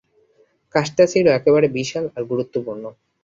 কাজটা 0.75 1.03
ছিল 1.11 1.25
একেবারে 1.31 1.67
বিশাল 1.77 2.05
আর 2.15 2.23
গুরুত্বপূর্ণ। 2.31 2.83